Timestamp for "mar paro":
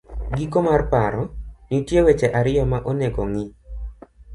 0.67-1.23